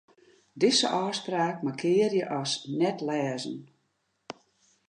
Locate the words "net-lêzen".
2.79-3.57